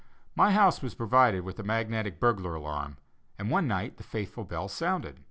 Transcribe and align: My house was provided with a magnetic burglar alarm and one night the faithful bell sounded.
My 0.35 0.51
house 0.51 0.81
was 0.81 0.95
provided 0.95 1.41
with 1.43 1.59
a 1.59 1.63
magnetic 1.63 2.19
burglar 2.19 2.55
alarm 2.55 2.97
and 3.37 3.51
one 3.51 3.67
night 3.67 3.97
the 3.97 4.03
faithful 4.03 4.45
bell 4.45 4.67
sounded. 4.67 5.19